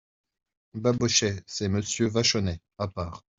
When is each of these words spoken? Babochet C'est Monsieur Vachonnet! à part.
Babochet 0.73 1.43
C'est 1.45 1.69
Monsieur 1.69 2.07
Vachonnet! 2.07 2.59
à 2.79 2.87
part. 2.87 3.23